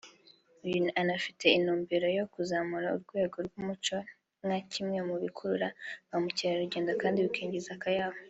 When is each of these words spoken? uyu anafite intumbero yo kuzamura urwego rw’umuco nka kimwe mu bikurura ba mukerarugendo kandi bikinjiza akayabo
uyu 0.65 0.77
anafite 1.01 1.45
intumbero 1.57 2.07
yo 2.17 2.25
kuzamura 2.33 2.87
urwego 2.95 3.37
rw’umuco 3.47 3.97
nka 4.45 4.57
kimwe 4.71 4.97
mu 5.07 5.15
bikurura 5.23 5.67
ba 6.09 6.15
mukerarugendo 6.23 6.91
kandi 7.01 7.19
bikinjiza 7.27 7.71
akayabo 7.77 8.17